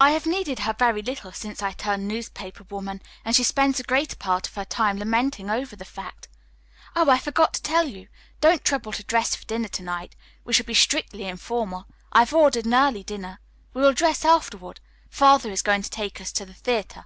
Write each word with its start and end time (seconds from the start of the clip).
I 0.00 0.12
have 0.12 0.24
needed 0.24 0.60
her 0.60 0.72
very 0.72 1.02
little 1.02 1.30
since 1.30 1.60
I 1.62 1.72
turned 1.72 2.08
newspaper 2.08 2.64
woman, 2.70 3.02
and 3.22 3.36
she 3.36 3.44
spends 3.44 3.76
the 3.76 3.82
greater 3.82 4.16
part 4.16 4.48
of 4.48 4.54
her 4.54 4.64
time 4.64 4.96
lamenting 4.98 5.50
over 5.50 5.76
the 5.76 5.84
fact. 5.84 6.26
Oh, 6.96 7.10
I 7.10 7.18
forgot 7.18 7.52
to 7.52 7.62
tell 7.62 7.86
you, 7.86 8.08
don't 8.40 8.64
trouble 8.64 8.92
to 8.92 9.04
dress 9.04 9.34
for 9.34 9.44
dinner 9.44 9.68
to 9.68 9.82
night. 9.82 10.16
We 10.42 10.54
shall 10.54 10.64
be 10.64 10.72
strictly 10.72 11.24
informal. 11.24 11.86
I 12.12 12.20
have 12.20 12.32
ordered 12.32 12.64
an 12.64 12.72
early 12.72 13.02
dinner. 13.02 13.40
We 13.74 13.82
will 13.82 13.92
dress 13.92 14.24
afterward. 14.24 14.80
Father 15.10 15.50
is 15.52 15.60
going 15.60 15.82
to 15.82 15.90
take 15.90 16.18
us 16.18 16.32
to 16.32 16.46
the 16.46 16.54
theatre." 16.54 17.04